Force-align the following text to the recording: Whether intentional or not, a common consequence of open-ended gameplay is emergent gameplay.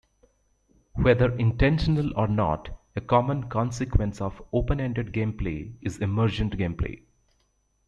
Whether 0.95 1.35
intentional 1.37 2.17
or 2.17 2.27
not, 2.27 2.69
a 2.95 3.01
common 3.01 3.49
consequence 3.49 4.19
of 4.19 4.41
open-ended 4.51 5.13
gameplay 5.13 5.75
is 5.83 5.99
emergent 5.99 6.57
gameplay. 6.57 7.03